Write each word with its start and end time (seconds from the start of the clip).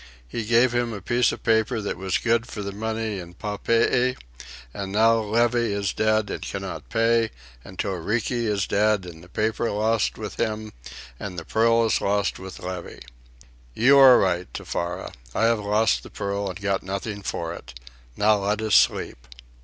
"He 0.27 0.45
gave 0.45 0.71
him 0.71 0.93
a 0.93 0.99
piece 0.99 1.31
of 1.31 1.43
paper 1.43 1.79
that 1.79 1.95
was 1.95 2.17
good 2.17 2.47
for 2.47 2.63
the 2.63 2.71
money 2.71 3.19
in 3.19 3.35
Papeete; 3.35 4.17
and 4.73 4.91
now 4.91 5.19
Levy 5.19 5.71
is 5.73 5.93
dead 5.93 6.31
and 6.31 6.41
cannot 6.41 6.89
pay; 6.89 7.29
and 7.63 7.77
Toriki 7.77 8.47
is 8.47 8.65
dead 8.65 9.05
and 9.05 9.23
the 9.23 9.29
paper 9.29 9.69
lost 9.69 10.17
with 10.17 10.37
him, 10.39 10.73
and 11.19 11.37
the 11.37 11.45
pearl 11.45 11.85
is 11.85 12.01
lost 12.01 12.39
with 12.39 12.57
Levy. 12.61 13.01
You 13.75 13.99
are 13.99 14.17
right, 14.17 14.51
Tefara. 14.55 15.13
I 15.35 15.43
have 15.43 15.59
lost 15.59 16.01
the 16.01 16.09
pearl, 16.09 16.49
and 16.49 16.59
got 16.59 16.81
nothing 16.81 17.21
for 17.21 17.53
it. 17.53 17.79
Now 18.17 18.37
let 18.43 18.59
us 18.59 18.73
sleep." 18.73 19.27